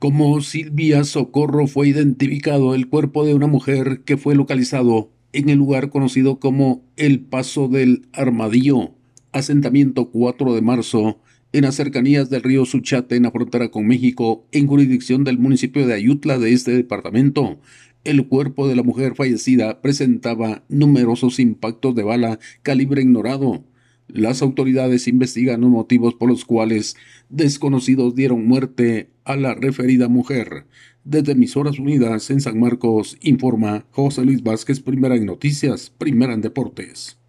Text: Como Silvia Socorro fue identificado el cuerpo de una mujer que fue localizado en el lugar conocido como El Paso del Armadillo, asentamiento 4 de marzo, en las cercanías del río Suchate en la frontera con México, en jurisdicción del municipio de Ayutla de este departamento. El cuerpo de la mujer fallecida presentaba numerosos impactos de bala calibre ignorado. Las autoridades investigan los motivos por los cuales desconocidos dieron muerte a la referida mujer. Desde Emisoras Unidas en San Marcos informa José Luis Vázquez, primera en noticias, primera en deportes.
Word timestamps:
Como 0.00 0.40
Silvia 0.40 1.04
Socorro 1.04 1.66
fue 1.66 1.88
identificado 1.88 2.74
el 2.74 2.88
cuerpo 2.88 3.26
de 3.26 3.34
una 3.34 3.46
mujer 3.46 4.00
que 4.06 4.16
fue 4.16 4.34
localizado 4.34 5.10
en 5.34 5.50
el 5.50 5.58
lugar 5.58 5.90
conocido 5.90 6.40
como 6.40 6.82
El 6.96 7.20
Paso 7.20 7.68
del 7.68 8.06
Armadillo, 8.14 8.92
asentamiento 9.32 10.08
4 10.08 10.54
de 10.54 10.62
marzo, 10.62 11.20
en 11.52 11.64
las 11.64 11.74
cercanías 11.74 12.30
del 12.30 12.42
río 12.42 12.64
Suchate 12.64 13.16
en 13.16 13.24
la 13.24 13.30
frontera 13.30 13.70
con 13.70 13.86
México, 13.86 14.46
en 14.52 14.68
jurisdicción 14.68 15.22
del 15.22 15.36
municipio 15.36 15.86
de 15.86 15.92
Ayutla 15.92 16.38
de 16.38 16.54
este 16.54 16.70
departamento. 16.70 17.60
El 18.02 18.26
cuerpo 18.26 18.68
de 18.68 18.76
la 18.76 18.82
mujer 18.82 19.16
fallecida 19.16 19.82
presentaba 19.82 20.64
numerosos 20.70 21.38
impactos 21.38 21.94
de 21.94 22.04
bala 22.04 22.38
calibre 22.62 23.02
ignorado. 23.02 23.64
Las 24.12 24.42
autoridades 24.42 25.06
investigan 25.06 25.60
los 25.60 25.70
motivos 25.70 26.14
por 26.14 26.28
los 26.28 26.44
cuales 26.44 26.96
desconocidos 27.28 28.14
dieron 28.14 28.46
muerte 28.46 29.10
a 29.24 29.36
la 29.36 29.54
referida 29.54 30.08
mujer. 30.08 30.66
Desde 31.04 31.32
Emisoras 31.32 31.78
Unidas 31.78 32.30
en 32.30 32.40
San 32.40 32.58
Marcos 32.58 33.16
informa 33.20 33.86
José 33.90 34.24
Luis 34.24 34.42
Vázquez, 34.42 34.80
primera 34.80 35.14
en 35.14 35.26
noticias, 35.26 35.90
primera 35.96 36.34
en 36.34 36.40
deportes. 36.40 37.19